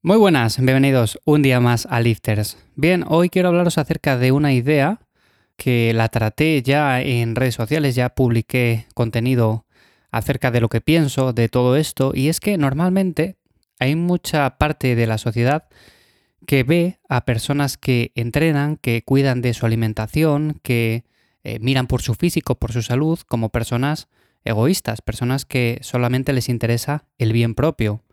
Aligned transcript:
Muy 0.00 0.16
buenas, 0.16 0.58
bienvenidos 0.58 1.18
un 1.24 1.42
día 1.42 1.58
más 1.58 1.84
a 1.90 1.98
Lifters. 1.98 2.56
Bien, 2.76 3.04
hoy 3.08 3.30
quiero 3.30 3.48
hablaros 3.48 3.78
acerca 3.78 4.16
de 4.16 4.30
una 4.30 4.52
idea 4.52 5.00
que 5.56 5.92
la 5.92 6.08
traté 6.08 6.62
ya 6.62 7.02
en 7.02 7.34
redes 7.34 7.56
sociales, 7.56 7.96
ya 7.96 8.10
publiqué 8.10 8.86
contenido 8.94 9.66
acerca 10.12 10.52
de 10.52 10.60
lo 10.60 10.68
que 10.68 10.80
pienso 10.80 11.32
de 11.32 11.48
todo 11.48 11.74
esto, 11.74 12.12
y 12.14 12.28
es 12.28 12.38
que 12.38 12.56
normalmente 12.58 13.38
hay 13.80 13.96
mucha 13.96 14.56
parte 14.56 14.94
de 14.94 15.08
la 15.08 15.18
sociedad 15.18 15.64
que 16.46 16.62
ve 16.62 17.00
a 17.08 17.24
personas 17.24 17.76
que 17.76 18.12
entrenan, 18.14 18.76
que 18.76 19.02
cuidan 19.02 19.42
de 19.42 19.52
su 19.52 19.66
alimentación, 19.66 20.60
que 20.62 21.02
eh, 21.42 21.58
miran 21.58 21.88
por 21.88 22.02
su 22.02 22.14
físico, 22.14 22.54
por 22.54 22.72
su 22.72 22.82
salud, 22.82 23.18
como 23.26 23.48
personas 23.48 24.06
egoístas, 24.44 25.02
personas 25.02 25.44
que 25.44 25.80
solamente 25.82 26.32
les 26.32 26.48
interesa 26.48 27.04
el 27.18 27.32
bien 27.32 27.56
propio. 27.56 28.04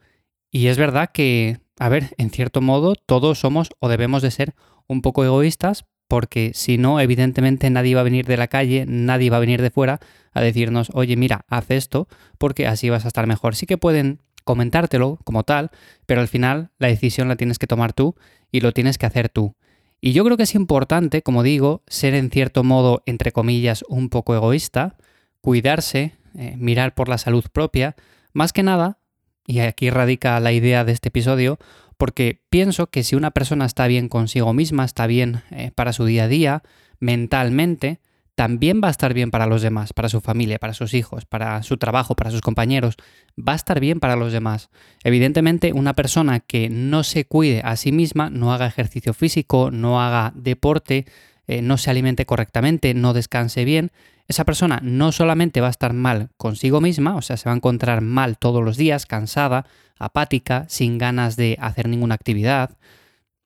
Y 0.51 0.67
es 0.67 0.77
verdad 0.77 1.11
que 1.11 1.59
a 1.77 1.89
ver, 1.89 2.13
en 2.17 2.29
cierto 2.29 2.61
modo, 2.61 2.95
todos 2.95 3.39
somos 3.39 3.69
o 3.79 3.89
debemos 3.89 4.21
de 4.21 4.31
ser 4.31 4.55
un 4.87 5.01
poco 5.01 5.25
egoístas, 5.25 5.85
porque 6.07 6.51
si 6.53 6.77
no, 6.77 6.99
evidentemente 6.99 7.69
nadie 7.69 7.95
va 7.95 8.01
a 8.01 8.05
venir 8.05 8.25
de 8.25 8.37
la 8.37 8.47
calle, 8.47 8.85
nadie 8.87 9.29
va 9.29 9.37
a 9.37 9.41
venir 9.41 9.61
de 9.61 9.71
fuera 9.71 9.99
a 10.31 10.41
decirnos, 10.41 10.89
oye, 10.93 11.17
mira, 11.17 11.45
haz 11.49 11.71
esto, 11.71 12.07
porque 12.37 12.67
así 12.67 12.89
vas 12.89 13.05
a 13.05 13.07
estar 13.07 13.27
mejor. 13.27 13.55
Sí 13.55 13.65
que 13.65 13.77
pueden 13.77 14.21
comentártelo 14.43 15.19
como 15.23 15.43
tal, 15.43 15.71
pero 16.05 16.21
al 16.21 16.27
final 16.27 16.69
la 16.77 16.87
decisión 16.87 17.27
la 17.27 17.35
tienes 17.35 17.57
que 17.57 17.67
tomar 17.67 17.93
tú 17.93 18.15
y 18.51 18.61
lo 18.61 18.71
tienes 18.71 18.97
que 18.97 19.07
hacer 19.07 19.29
tú. 19.29 19.55
Y 19.99 20.13
yo 20.13 20.23
creo 20.23 20.37
que 20.37 20.43
es 20.43 20.53
importante, 20.53 21.23
como 21.23 21.41
digo, 21.41 21.83
ser 21.87 22.13
en 22.13 22.29
cierto 22.29 22.63
modo, 22.63 23.01
entre 23.07 23.31
comillas, 23.31 23.83
un 23.89 24.09
poco 24.09 24.35
egoísta, 24.35 24.97
cuidarse, 25.41 26.13
eh, 26.35 26.55
mirar 26.57 26.93
por 26.93 27.09
la 27.09 27.17
salud 27.17 27.45
propia, 27.51 27.95
más 28.33 28.53
que 28.53 28.61
nada 28.61 28.99
y 29.45 29.59
aquí 29.59 29.89
radica 29.89 30.39
la 30.39 30.51
idea 30.51 30.83
de 30.83 30.91
este 30.91 31.09
episodio, 31.09 31.59
porque 31.97 32.41
pienso 32.49 32.87
que 32.87 33.03
si 33.03 33.15
una 33.15 33.31
persona 33.31 33.65
está 33.65 33.87
bien 33.87 34.09
consigo 34.09 34.53
misma, 34.53 34.85
está 34.85 35.07
bien 35.07 35.41
eh, 35.51 35.71
para 35.73 35.93
su 35.93 36.05
día 36.05 36.25
a 36.25 36.27
día, 36.27 36.63
mentalmente, 36.99 37.99
también 38.35 38.81
va 38.83 38.89
a 38.89 38.91
estar 38.91 39.13
bien 39.13 39.31
para 39.31 39.47
los 39.47 39.61
demás, 39.61 39.93
para 39.93 40.09
su 40.09 40.19
familia, 40.19 40.59
para 40.59 40.73
sus 40.73 40.93
hijos, 40.93 41.25
para 41.25 41.63
su 41.63 41.77
trabajo, 41.77 42.15
para 42.15 42.31
sus 42.31 42.41
compañeros, 42.41 42.97
va 43.37 43.53
a 43.53 43.55
estar 43.55 43.79
bien 43.79 44.01
para 44.01 44.17
los 44.17 44.33
demás. 44.33 44.69
Evidentemente, 45.03 45.71
una 45.71 45.93
persona 45.93 46.41
que 46.41 46.69
no 46.69 47.03
se 47.03 47.25
cuide 47.25 47.61
a 47.63 47.77
sí 47.77 47.93
misma, 47.93 48.29
no 48.29 48.53
haga 48.53 48.67
ejercicio 48.67 49.13
físico, 49.13 49.71
no 49.71 50.01
haga 50.01 50.33
deporte, 50.35 51.05
eh, 51.47 51.61
no 51.61 51.77
se 51.77 51.91
alimente 51.91 52.25
correctamente, 52.25 52.93
no 52.93 53.13
descanse 53.13 53.63
bien, 53.63 53.91
esa 54.27 54.43
persona 54.43 54.79
no 54.81 55.11
solamente 55.11 55.61
va 55.61 55.67
a 55.67 55.71
estar 55.71 55.93
mal 55.93 56.29
consigo 56.37 56.81
misma, 56.81 57.15
o 57.15 57.21
sea, 57.21 57.37
se 57.37 57.47
va 57.47 57.53
a 57.53 57.55
encontrar 57.55 58.01
mal 58.01 58.37
todos 58.37 58.63
los 58.63 58.77
días, 58.77 59.05
cansada, 59.05 59.65
apática, 59.99 60.65
sin 60.67 60.97
ganas 60.97 61.35
de 61.35 61.57
hacer 61.61 61.87
ninguna 61.87 62.15
actividad. 62.15 62.77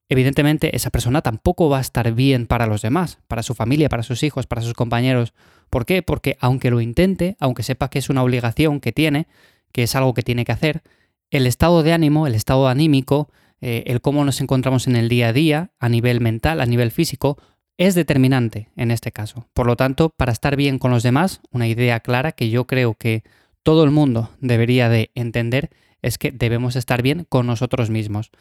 Evidentemente, 0.07 0.75
esa 0.75 0.89
persona 0.89 1.21
tampoco 1.21 1.69
va 1.69 1.77
a 1.77 1.81
estar 1.81 2.11
bien 2.13 2.47
para 2.47 2.65
los 2.65 2.81
demás, 2.81 3.19
para 3.27 3.43
su 3.43 3.53
familia, 3.53 3.89
para 3.89 4.03
sus 4.03 4.23
hijos, 4.23 4.47
para 4.47 4.61
sus 4.61 4.73
compañeros. 4.73 5.33
¿Por 5.69 5.85
qué? 5.85 6.01
Porque 6.01 6.37
aunque 6.39 6.71
lo 6.71 6.81
intente, 6.81 7.35
aunque 7.39 7.61
sepa 7.61 7.89
que 7.89 7.99
es 7.99 8.09
una 8.09 8.23
obligación 8.23 8.79
que 8.79 8.91
tiene, 8.91 9.27
que 9.71 9.83
es 9.83 9.95
algo 9.95 10.13
que 10.13 10.23
tiene 10.23 10.45
que 10.45 10.51
hacer, 10.51 10.81
el 11.29 11.45
estado 11.45 11.83
de 11.83 11.93
ánimo, 11.93 12.25
el 12.25 12.33
estado 12.33 12.67
anímico, 12.67 13.29
eh, 13.61 13.83
el 13.85 14.01
cómo 14.01 14.25
nos 14.25 14.41
encontramos 14.41 14.87
en 14.87 14.95
el 14.95 15.09
día 15.09 15.27
a 15.27 15.33
día, 15.33 15.71
a 15.79 15.89
nivel 15.89 16.21
mental, 16.21 16.61
a 16.61 16.65
nivel 16.65 16.89
físico, 16.89 17.37
es 17.79 17.95
determinante 17.95 18.67
en 18.75 18.91
este 18.91 19.13
caso. 19.13 19.47
Por 19.53 19.65
lo 19.65 19.77
tanto, 19.77 20.09
para 20.09 20.33
estar 20.33 20.57
bien 20.57 20.79
con 20.79 20.91
los 20.91 21.01
demás, 21.01 21.39
una 21.49 21.65
idea 21.65 22.01
clara 22.01 22.33
que 22.33 22.49
yo 22.49 22.67
creo 22.67 22.93
que 22.93 23.23
todo 23.63 23.85
el 23.85 23.89
mundo 23.89 24.31
debería 24.41 24.89
de 24.89 25.11
entender 25.15 25.69
es 26.01 26.17
que 26.17 26.31
debemos 26.31 26.75
estar 26.75 27.01
bien 27.01 27.25
con 27.29 27.47
nosotros 27.47 27.89
mismos. 27.89 28.31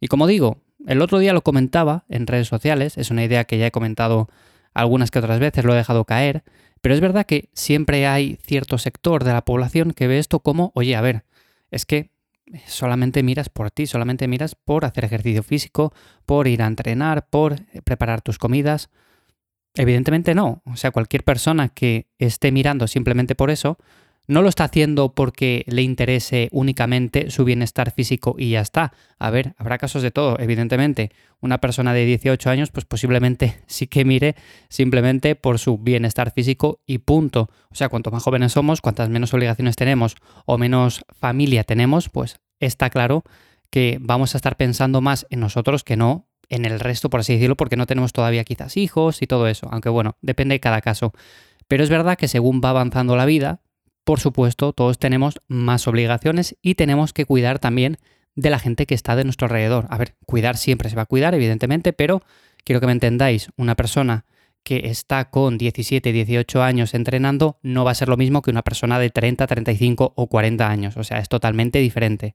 Y 0.00 0.08
como 0.08 0.26
digo, 0.26 0.58
el 0.84 1.00
otro 1.00 1.20
día 1.20 1.32
lo 1.32 1.42
comentaba 1.42 2.06
en 2.08 2.26
redes 2.26 2.48
sociales, 2.48 2.98
es 2.98 3.12
una 3.12 3.22
idea 3.22 3.44
que 3.44 3.56
ya 3.56 3.68
he 3.68 3.70
comentado 3.70 4.28
algunas 4.74 5.12
que 5.12 5.20
otras 5.20 5.38
veces, 5.38 5.64
lo 5.64 5.74
he 5.74 5.76
dejado 5.76 6.04
caer, 6.04 6.42
pero 6.80 6.92
es 6.92 7.00
verdad 7.00 7.24
que 7.24 7.50
siempre 7.52 8.08
hay 8.08 8.38
cierto 8.42 8.78
sector 8.78 9.22
de 9.22 9.32
la 9.32 9.44
población 9.44 9.92
que 9.92 10.08
ve 10.08 10.18
esto 10.18 10.40
como, 10.40 10.72
oye, 10.74 10.96
a 10.96 11.00
ver, 11.00 11.24
es 11.70 11.86
que 11.86 12.10
solamente 12.66 13.22
miras 13.22 13.48
por 13.48 13.70
ti, 13.70 13.86
solamente 13.86 14.28
miras 14.28 14.54
por 14.54 14.84
hacer 14.84 15.04
ejercicio 15.04 15.42
físico, 15.42 15.92
por 16.26 16.48
ir 16.48 16.62
a 16.62 16.66
entrenar, 16.66 17.28
por 17.28 17.54
eh, 17.72 17.82
preparar 17.82 18.22
tus 18.22 18.38
comidas. 18.38 18.90
Evidentemente 19.74 20.34
no. 20.34 20.62
O 20.64 20.76
sea, 20.76 20.90
cualquier 20.90 21.24
persona 21.24 21.68
que 21.68 22.08
esté 22.18 22.52
mirando 22.52 22.86
simplemente 22.86 23.34
por 23.34 23.50
eso, 23.50 23.78
no 24.28 24.42
lo 24.42 24.50
está 24.50 24.64
haciendo 24.64 25.14
porque 25.14 25.64
le 25.66 25.82
interese 25.82 26.48
únicamente 26.52 27.30
su 27.30 27.44
bienestar 27.44 27.90
físico 27.90 28.36
y 28.38 28.50
ya 28.50 28.60
está. 28.60 28.92
A 29.18 29.30
ver, 29.30 29.54
habrá 29.56 29.78
casos 29.78 30.02
de 30.02 30.10
todo, 30.10 30.38
evidentemente. 30.38 31.10
Una 31.40 31.58
persona 31.58 31.94
de 31.94 32.04
18 32.04 32.50
años, 32.50 32.70
pues 32.70 32.84
posiblemente 32.84 33.60
sí 33.66 33.86
que 33.86 34.04
mire 34.04 34.36
simplemente 34.68 35.34
por 35.34 35.58
su 35.58 35.78
bienestar 35.78 36.30
físico 36.30 36.80
y 36.86 36.98
punto. 36.98 37.48
O 37.70 37.74
sea, 37.74 37.88
cuanto 37.88 38.10
más 38.10 38.22
jóvenes 38.22 38.52
somos, 38.52 38.82
cuantas 38.82 39.08
menos 39.08 39.32
obligaciones 39.32 39.76
tenemos 39.76 40.14
o 40.44 40.58
menos 40.58 41.04
familia 41.18 41.64
tenemos, 41.64 42.10
pues 42.10 42.38
está 42.60 42.90
claro 42.90 43.24
que 43.70 43.98
vamos 44.00 44.34
a 44.34 44.38
estar 44.38 44.56
pensando 44.56 45.00
más 45.00 45.26
en 45.30 45.40
nosotros 45.40 45.84
que 45.84 45.96
no 45.96 46.26
en 46.50 46.64
el 46.64 46.80
resto, 46.80 47.10
por 47.10 47.20
así 47.20 47.34
decirlo, 47.34 47.56
porque 47.56 47.76
no 47.76 47.86
tenemos 47.86 48.12
todavía 48.12 48.44
quizás 48.44 48.76
hijos 48.76 49.22
y 49.22 49.26
todo 49.26 49.48
eso. 49.48 49.68
Aunque 49.70 49.88
bueno, 49.88 50.16
depende 50.20 50.54
de 50.54 50.60
cada 50.60 50.80
caso. 50.80 51.12
Pero 51.66 51.84
es 51.84 51.90
verdad 51.90 52.16
que 52.16 52.28
según 52.28 52.60
va 52.64 52.70
avanzando 52.70 53.16
la 53.16 53.26
vida, 53.26 53.60
por 54.08 54.20
supuesto, 54.20 54.72
todos 54.72 54.98
tenemos 54.98 55.42
más 55.48 55.86
obligaciones 55.86 56.56
y 56.62 56.76
tenemos 56.76 57.12
que 57.12 57.26
cuidar 57.26 57.58
también 57.58 57.98
de 58.36 58.48
la 58.48 58.58
gente 58.58 58.86
que 58.86 58.94
está 58.94 59.16
de 59.16 59.24
nuestro 59.24 59.44
alrededor. 59.44 59.86
A 59.90 59.98
ver, 59.98 60.14
cuidar 60.24 60.56
siempre 60.56 60.88
se 60.88 60.96
va 60.96 61.02
a 61.02 61.04
cuidar, 61.04 61.34
evidentemente, 61.34 61.92
pero 61.92 62.22
quiero 62.64 62.80
que 62.80 62.86
me 62.86 62.92
entendáis, 62.92 63.50
una 63.58 63.74
persona 63.74 64.24
que 64.62 64.88
está 64.88 65.28
con 65.28 65.58
17, 65.58 66.10
18 66.10 66.62
años 66.62 66.94
entrenando 66.94 67.58
no 67.62 67.84
va 67.84 67.90
a 67.90 67.94
ser 67.94 68.08
lo 68.08 68.16
mismo 68.16 68.40
que 68.40 68.50
una 68.50 68.62
persona 68.62 68.98
de 68.98 69.10
30, 69.10 69.46
35 69.46 70.14
o 70.16 70.26
40 70.26 70.66
años, 70.66 70.96
o 70.96 71.04
sea, 71.04 71.18
es 71.18 71.28
totalmente 71.28 71.78
diferente. 71.78 72.32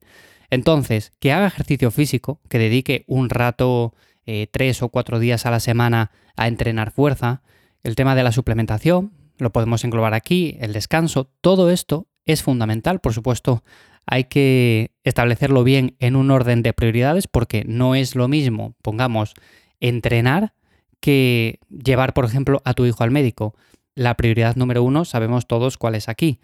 Entonces, 0.50 1.10
que 1.18 1.32
haga 1.32 1.48
ejercicio 1.48 1.90
físico, 1.90 2.40
que 2.48 2.60
dedique 2.60 3.02
un 3.08 3.30
rato, 3.30 3.94
eh, 4.26 4.46
tres 4.48 4.80
o 4.80 4.90
cuatro 4.90 5.18
días 5.18 5.44
a 5.44 5.50
la 5.50 5.58
semana 5.58 6.12
a 6.36 6.46
entrenar 6.46 6.92
fuerza, 6.92 7.42
el 7.82 7.96
tema 7.96 8.14
de 8.14 8.22
la 8.22 8.30
suplementación, 8.30 9.23
lo 9.38 9.52
podemos 9.52 9.84
englobar 9.84 10.14
aquí, 10.14 10.56
el 10.60 10.72
descanso, 10.72 11.30
todo 11.40 11.70
esto 11.70 12.06
es 12.26 12.42
fundamental, 12.42 13.00
por 13.00 13.12
supuesto, 13.12 13.62
hay 14.06 14.24
que 14.24 14.92
establecerlo 15.02 15.64
bien 15.64 15.96
en 15.98 16.16
un 16.16 16.30
orden 16.30 16.62
de 16.62 16.72
prioridades 16.72 17.26
porque 17.26 17.64
no 17.66 17.94
es 17.94 18.14
lo 18.14 18.28
mismo, 18.28 18.74
pongamos, 18.82 19.34
entrenar 19.80 20.54
que 21.00 21.60
llevar, 21.68 22.14
por 22.14 22.24
ejemplo, 22.24 22.62
a 22.64 22.74
tu 22.74 22.86
hijo 22.86 23.02
al 23.02 23.10
médico. 23.10 23.54
La 23.94 24.14
prioridad 24.14 24.56
número 24.56 24.82
uno 24.82 25.04
sabemos 25.04 25.46
todos 25.46 25.76
cuál 25.76 25.94
es 25.94 26.08
aquí. 26.08 26.40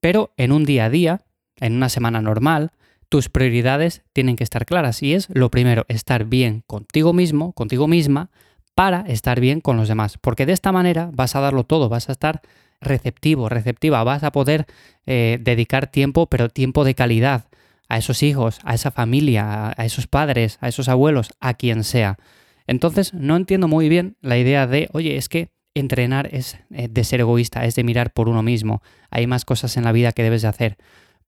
Pero 0.00 0.32
en 0.36 0.50
un 0.50 0.64
día 0.64 0.86
a 0.86 0.90
día, 0.90 1.20
en 1.56 1.74
una 1.74 1.88
semana 1.88 2.20
normal, 2.20 2.72
tus 3.08 3.28
prioridades 3.28 4.02
tienen 4.12 4.36
que 4.36 4.44
estar 4.44 4.66
claras 4.66 5.02
y 5.02 5.14
es 5.14 5.28
lo 5.30 5.50
primero, 5.50 5.84
estar 5.88 6.24
bien 6.24 6.64
contigo 6.66 7.12
mismo, 7.12 7.52
contigo 7.52 7.86
misma, 7.86 8.30
para 8.74 9.00
estar 9.02 9.40
bien 9.40 9.60
con 9.60 9.76
los 9.76 9.88
demás. 9.88 10.18
Porque 10.18 10.46
de 10.46 10.52
esta 10.52 10.72
manera 10.72 11.10
vas 11.12 11.36
a 11.36 11.40
darlo 11.40 11.64
todo, 11.64 11.88
vas 11.88 12.08
a 12.08 12.12
estar 12.12 12.40
receptivo, 12.80 13.48
receptiva, 13.48 14.02
vas 14.04 14.22
a 14.24 14.32
poder 14.32 14.66
eh, 15.06 15.38
dedicar 15.40 15.86
tiempo, 15.86 16.26
pero 16.26 16.48
tiempo 16.48 16.84
de 16.84 16.94
calidad 16.94 17.46
a 17.88 17.98
esos 17.98 18.22
hijos, 18.22 18.58
a 18.64 18.74
esa 18.74 18.90
familia, 18.90 19.74
a 19.76 19.84
esos 19.84 20.06
padres, 20.06 20.58
a 20.60 20.68
esos 20.68 20.88
abuelos, 20.88 21.30
a 21.40 21.54
quien 21.54 21.84
sea. 21.84 22.18
Entonces, 22.66 23.12
no 23.12 23.36
entiendo 23.36 23.68
muy 23.68 23.88
bien 23.88 24.16
la 24.20 24.38
idea 24.38 24.66
de, 24.66 24.88
oye, 24.92 25.16
es 25.16 25.28
que 25.28 25.50
entrenar 25.74 26.28
es 26.32 26.58
eh, 26.70 26.88
de 26.88 27.04
ser 27.04 27.20
egoísta, 27.20 27.64
es 27.64 27.74
de 27.74 27.84
mirar 27.84 28.12
por 28.12 28.28
uno 28.28 28.42
mismo. 28.42 28.82
Hay 29.10 29.26
más 29.26 29.44
cosas 29.44 29.76
en 29.76 29.84
la 29.84 29.92
vida 29.92 30.12
que 30.12 30.22
debes 30.22 30.42
de 30.42 30.48
hacer. 30.48 30.78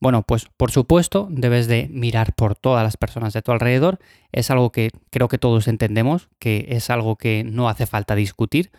Bueno, 0.05 0.23
pues 0.23 0.49
por 0.59 0.71
supuesto 0.71 1.29
debes 1.31 1.67
de 1.67 1.89
mirar 1.91 2.35
por 2.35 2.57
todas 2.57 2.85
las 2.85 2.99
personas 2.99 3.33
de 3.33 3.41
tu 3.41 3.53
alrededor. 3.53 4.01
Es 4.33 4.51
algo 4.51 4.71
que 4.71 4.91
creo 5.09 5.29
que 5.29 5.39
todos 5.39 5.67
entendemos, 5.67 6.29
que 6.39 6.67
es 6.69 6.91
algo 6.91 7.17
que 7.17 7.43
no 7.43 7.71
hace 7.71 7.87
falta 7.87 8.15
discutir, 8.15 8.71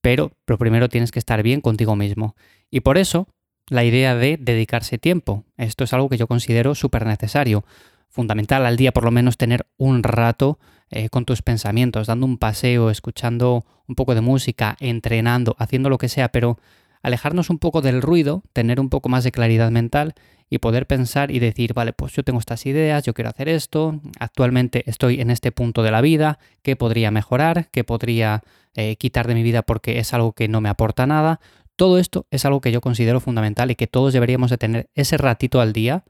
pero 0.00 0.30
lo 0.46 0.56
primero 0.56 0.88
tienes 0.88 1.10
que 1.10 1.18
estar 1.18 1.42
bien 1.42 1.62
contigo 1.62 1.96
mismo. 1.96 2.36
Y 2.70 2.78
por 2.78 2.96
eso 2.96 3.26
la 3.68 3.82
idea 3.82 4.14
de 4.14 4.36
dedicarse 4.40 4.98
tiempo. 4.98 5.42
Esto 5.56 5.82
es 5.82 5.92
algo 5.92 6.08
que 6.08 6.16
yo 6.16 6.28
considero 6.28 6.76
súper 6.76 7.06
necesario. 7.06 7.64
Fundamental 8.08 8.64
al 8.64 8.76
día 8.76 8.92
por 8.92 9.02
lo 9.02 9.10
menos 9.10 9.36
tener 9.36 9.66
un 9.78 10.04
rato 10.04 10.60
eh, 10.90 11.08
con 11.08 11.24
tus 11.24 11.42
pensamientos, 11.42 12.06
dando 12.06 12.24
un 12.24 12.38
paseo, 12.38 12.90
escuchando 12.90 13.66
un 13.88 13.96
poco 13.96 14.14
de 14.14 14.20
música, 14.20 14.76
entrenando, 14.78 15.56
haciendo 15.58 15.90
lo 15.90 15.98
que 15.98 16.08
sea, 16.08 16.28
pero 16.28 16.56
alejarnos 17.02 17.50
un 17.50 17.58
poco 17.58 17.80
del 17.80 18.00
ruido, 18.00 18.44
tener 18.52 18.78
un 18.78 18.90
poco 18.90 19.08
más 19.08 19.24
de 19.24 19.32
claridad 19.32 19.72
mental 19.72 20.14
y 20.50 20.58
poder 20.58 20.86
pensar 20.86 21.30
y 21.30 21.38
decir, 21.38 21.74
vale, 21.74 21.92
pues 21.92 22.12
yo 22.12 22.22
tengo 22.22 22.38
estas 22.38 22.64
ideas, 22.66 23.04
yo 23.04 23.14
quiero 23.14 23.30
hacer 23.30 23.48
esto, 23.48 24.00
actualmente 24.18 24.88
estoy 24.88 25.20
en 25.20 25.30
este 25.30 25.52
punto 25.52 25.82
de 25.82 25.90
la 25.90 26.00
vida, 26.00 26.38
¿qué 26.62 26.76
podría 26.76 27.10
mejorar? 27.10 27.68
¿Qué 27.70 27.84
podría 27.84 28.42
eh, 28.74 28.96
quitar 28.96 29.26
de 29.26 29.34
mi 29.34 29.42
vida 29.42 29.62
porque 29.62 29.98
es 29.98 30.14
algo 30.14 30.32
que 30.32 30.48
no 30.48 30.60
me 30.60 30.68
aporta 30.68 31.06
nada? 31.06 31.40
Todo 31.76 31.98
esto 31.98 32.26
es 32.30 32.44
algo 32.44 32.60
que 32.60 32.72
yo 32.72 32.80
considero 32.80 33.20
fundamental 33.20 33.70
y 33.70 33.74
que 33.74 33.86
todos 33.86 34.12
deberíamos 34.12 34.50
de 34.50 34.58
tener 34.58 34.88
ese 34.94 35.16
ratito 35.16 35.60
al 35.60 35.72
día 35.72 36.04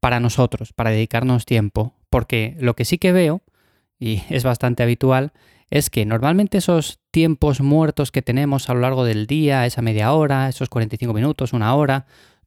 para 0.00 0.20
nosotros, 0.20 0.72
para 0.72 0.90
dedicarnos 0.90 1.46
tiempo, 1.46 1.94
porque 2.10 2.56
lo 2.58 2.74
que 2.74 2.84
sí 2.84 2.98
que 2.98 3.12
veo, 3.12 3.42
y 3.98 4.22
es 4.30 4.44
bastante 4.44 4.82
habitual, 4.82 5.32
es 5.70 5.90
que 5.90 6.04
normalmente 6.06 6.58
esos 6.58 7.00
tiempos 7.10 7.60
muertos 7.60 8.12
que 8.12 8.22
tenemos 8.22 8.68
a 8.68 8.74
lo 8.74 8.80
largo 8.80 9.04
del 9.04 9.26
día, 9.26 9.66
esa 9.66 9.82
media 9.82 10.12
hora, 10.12 10.48
esos 10.48 10.68
45 10.68 11.12
minutos, 11.12 11.52
una 11.52 11.74
hora, 11.74 12.06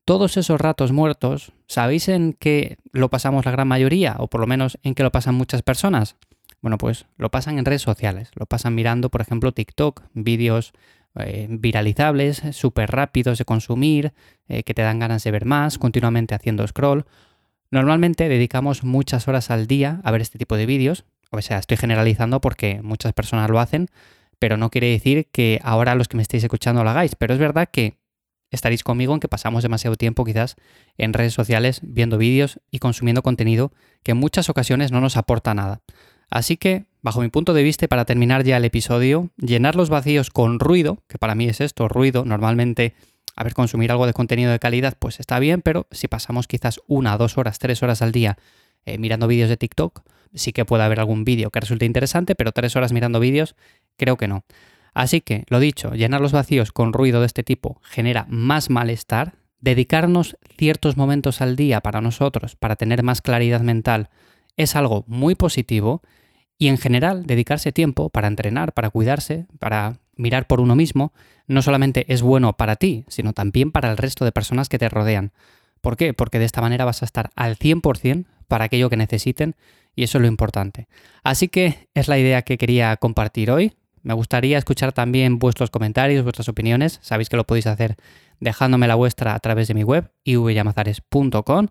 todos 0.09 0.37
esos 0.37 0.59
ratos 0.59 0.91
muertos, 0.91 1.51
¿sabéis 1.67 2.09
en 2.09 2.33
qué 2.33 2.77
lo 2.93 3.11
pasamos 3.11 3.45
la 3.45 3.51
gran 3.51 3.67
mayoría? 3.67 4.15
O 4.17 4.27
por 4.27 4.41
lo 4.41 4.47
menos 4.47 4.79
en 4.81 4.95
qué 4.95 5.03
lo 5.03 5.11
pasan 5.11 5.35
muchas 5.35 5.61
personas. 5.61 6.15
Bueno, 6.61 6.79
pues 6.79 7.05
lo 7.17 7.29
pasan 7.29 7.59
en 7.59 7.65
redes 7.65 7.83
sociales, 7.83 8.31
lo 8.33 8.47
pasan 8.47 8.73
mirando, 8.73 9.09
por 9.09 9.21
ejemplo, 9.21 9.51
TikTok, 9.51 10.01
vídeos 10.15 10.73
eh, 11.13 11.45
viralizables, 11.51 12.41
súper 12.53 12.89
rápidos 12.89 13.37
de 13.37 13.45
consumir, 13.45 14.13
eh, 14.47 14.63
que 14.63 14.73
te 14.73 14.81
dan 14.81 14.97
ganas 14.97 15.23
de 15.23 15.29
ver 15.29 15.45
más, 15.45 15.77
continuamente 15.77 16.33
haciendo 16.33 16.65
scroll. 16.65 17.05
Normalmente 17.69 18.29
dedicamos 18.29 18.83
muchas 18.83 19.27
horas 19.27 19.51
al 19.51 19.67
día 19.67 20.01
a 20.03 20.09
ver 20.09 20.21
este 20.21 20.39
tipo 20.39 20.57
de 20.57 20.65
vídeos, 20.65 21.05
o 21.29 21.39
sea, 21.43 21.59
estoy 21.59 21.77
generalizando 21.77 22.41
porque 22.41 22.81
muchas 22.81 23.13
personas 23.13 23.47
lo 23.51 23.59
hacen, 23.59 23.89
pero 24.39 24.57
no 24.57 24.71
quiere 24.71 24.87
decir 24.87 25.27
que 25.31 25.59
ahora 25.61 25.93
los 25.93 26.07
que 26.07 26.17
me 26.17 26.23
estéis 26.23 26.45
escuchando 26.45 26.83
lo 26.83 26.89
hagáis, 26.89 27.13
pero 27.13 27.35
es 27.35 27.39
verdad 27.39 27.69
que 27.71 27.98
estaréis 28.51 28.83
conmigo 28.83 29.13
en 29.13 29.19
que 29.19 29.27
pasamos 29.27 29.63
demasiado 29.63 29.95
tiempo 29.95 30.25
quizás 30.25 30.55
en 30.97 31.13
redes 31.13 31.33
sociales 31.33 31.81
viendo 31.83 32.17
vídeos 32.17 32.59
y 32.71 32.79
consumiendo 32.79 33.23
contenido 33.23 33.71
que 34.03 34.11
en 34.11 34.17
muchas 34.17 34.49
ocasiones 34.49 34.91
no 34.91 35.01
nos 35.01 35.17
aporta 35.17 35.53
nada. 35.53 35.81
Así 36.29 36.57
que, 36.57 36.85
bajo 37.01 37.21
mi 37.21 37.29
punto 37.29 37.53
de 37.53 37.63
vista, 37.63 37.87
para 37.87 38.05
terminar 38.05 38.43
ya 38.43 38.57
el 38.57 38.65
episodio, 38.65 39.29
llenar 39.37 39.75
los 39.75 39.89
vacíos 39.89 40.29
con 40.29 40.59
ruido, 40.59 41.03
que 41.07 41.17
para 41.17 41.35
mí 41.35 41.47
es 41.47 41.59
esto, 41.59 41.87
ruido, 41.87 42.23
normalmente, 42.23 42.93
a 43.35 43.43
ver, 43.43 43.53
consumir 43.53 43.91
algo 43.91 44.05
de 44.05 44.13
contenido 44.13 44.51
de 44.51 44.59
calidad, 44.59 44.95
pues 44.99 45.19
está 45.19 45.39
bien, 45.39 45.61
pero 45.61 45.87
si 45.91 46.07
pasamos 46.07 46.47
quizás 46.47 46.79
una, 46.87 47.17
dos 47.17 47.37
horas, 47.37 47.57
tres 47.57 47.81
horas 47.81 48.01
al 48.01 48.11
día 48.11 48.37
eh, 48.85 48.97
mirando 48.97 49.27
vídeos 49.27 49.49
de 49.49 49.57
TikTok, 49.57 50.03
sí 50.33 50.53
que 50.53 50.65
puede 50.65 50.83
haber 50.83 50.99
algún 50.99 51.25
vídeo 51.25 51.49
que 51.49 51.59
resulte 51.59 51.85
interesante, 51.85 52.35
pero 52.35 52.51
tres 52.51 52.75
horas 52.75 52.93
mirando 52.93 53.19
vídeos, 53.19 53.55
creo 53.97 54.17
que 54.17 54.27
no. 54.27 54.43
Así 54.99 55.21
que, 55.21 55.45
lo 55.47 55.61
dicho, 55.61 55.93
llenar 55.93 56.19
los 56.19 56.33
vacíos 56.33 56.73
con 56.73 56.91
ruido 56.91 57.21
de 57.21 57.25
este 57.25 57.41
tipo 57.41 57.79
genera 57.85 58.25
más 58.27 58.69
malestar, 58.69 59.35
dedicarnos 59.61 60.35
ciertos 60.57 60.97
momentos 60.97 61.39
al 61.39 61.55
día 61.55 61.79
para 61.79 62.01
nosotros, 62.01 62.57
para 62.57 62.75
tener 62.75 63.01
más 63.01 63.21
claridad 63.21 63.61
mental, 63.61 64.09
es 64.57 64.75
algo 64.75 65.05
muy 65.07 65.35
positivo 65.35 66.01
y 66.57 66.67
en 66.67 66.77
general 66.77 67.25
dedicarse 67.25 67.71
tiempo 67.71 68.09
para 68.09 68.27
entrenar, 68.27 68.73
para 68.73 68.89
cuidarse, 68.89 69.45
para 69.57 69.99
mirar 70.17 70.47
por 70.47 70.59
uno 70.59 70.75
mismo, 70.75 71.13
no 71.47 71.61
solamente 71.61 72.03
es 72.11 72.21
bueno 72.21 72.57
para 72.57 72.75
ti, 72.75 73.05
sino 73.07 73.31
también 73.31 73.71
para 73.71 73.89
el 73.91 73.95
resto 73.95 74.25
de 74.25 74.33
personas 74.33 74.67
que 74.67 74.79
te 74.79 74.89
rodean. 74.89 75.31
¿Por 75.79 75.95
qué? 75.95 76.13
Porque 76.13 76.39
de 76.39 76.45
esta 76.45 76.59
manera 76.59 76.83
vas 76.83 77.03
a 77.03 77.05
estar 77.05 77.29
al 77.37 77.55
100% 77.55 78.25
para 78.49 78.65
aquello 78.65 78.89
que 78.89 78.97
necesiten 78.97 79.55
y 79.95 80.03
eso 80.03 80.17
es 80.17 80.23
lo 80.23 80.27
importante. 80.27 80.89
Así 81.23 81.47
que 81.47 81.87
es 81.93 82.09
la 82.09 82.19
idea 82.19 82.41
que 82.41 82.57
quería 82.57 82.97
compartir 82.97 83.49
hoy. 83.49 83.75
Me 84.09 84.15
gustaría 84.15 84.57
escuchar 84.57 84.91
también 84.91 85.37
vuestros 85.37 85.69
comentarios, 85.69 86.23
vuestras 86.23 86.49
opiniones. 86.49 86.97
Sabéis 87.03 87.29
que 87.29 87.37
lo 87.37 87.45
podéis 87.45 87.67
hacer 87.67 87.95
dejándome 88.39 88.87
la 88.87 88.95
vuestra 88.95 89.35
a 89.35 89.39
través 89.39 89.67
de 89.67 89.75
mi 89.75 89.83
web, 89.83 90.09
ivyamazares.com. 90.23 91.67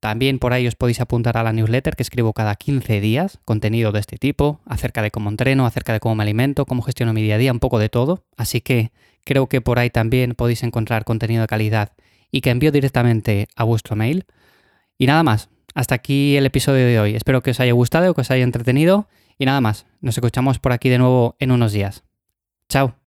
También 0.00 0.40
por 0.40 0.52
ahí 0.52 0.66
os 0.66 0.74
podéis 0.74 1.00
apuntar 1.00 1.36
a 1.36 1.44
la 1.44 1.52
newsletter 1.52 1.94
que 1.94 2.02
escribo 2.02 2.32
cada 2.32 2.56
15 2.56 3.00
días, 3.00 3.38
contenido 3.44 3.92
de 3.92 4.00
este 4.00 4.16
tipo, 4.16 4.58
acerca 4.66 5.00
de 5.00 5.12
cómo 5.12 5.30
entreno, 5.30 5.64
acerca 5.64 5.92
de 5.92 6.00
cómo 6.00 6.16
me 6.16 6.24
alimento, 6.24 6.66
cómo 6.66 6.82
gestiono 6.82 7.12
mi 7.12 7.22
día 7.22 7.36
a 7.36 7.38
día, 7.38 7.52
un 7.52 7.60
poco 7.60 7.78
de 7.78 7.88
todo. 7.88 8.24
Así 8.36 8.60
que 8.60 8.90
creo 9.22 9.46
que 9.46 9.60
por 9.60 9.78
ahí 9.78 9.90
también 9.90 10.34
podéis 10.34 10.64
encontrar 10.64 11.04
contenido 11.04 11.42
de 11.42 11.46
calidad 11.46 11.92
y 12.32 12.40
que 12.40 12.50
envío 12.50 12.72
directamente 12.72 13.46
a 13.54 13.62
vuestro 13.62 13.94
mail. 13.94 14.24
Y 14.98 15.06
nada 15.06 15.22
más, 15.22 15.50
hasta 15.76 15.94
aquí 15.94 16.36
el 16.36 16.46
episodio 16.46 16.84
de 16.84 16.98
hoy. 16.98 17.14
Espero 17.14 17.44
que 17.44 17.52
os 17.52 17.60
haya 17.60 17.74
gustado, 17.74 18.12
que 18.12 18.22
os 18.22 18.30
haya 18.32 18.42
entretenido 18.42 19.06
y 19.38 19.46
nada 19.46 19.60
más. 19.60 19.86
Nos 20.00 20.16
escuchamos 20.16 20.58
por 20.58 20.72
aquí 20.72 20.88
de 20.88 20.98
nuevo 20.98 21.36
en 21.38 21.50
unos 21.50 21.72
días. 21.72 22.04
Chao. 22.68 23.05